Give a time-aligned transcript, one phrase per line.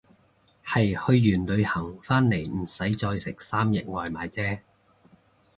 [0.65, 4.63] 係去完旅行返嚟唔使再食三日外賣姐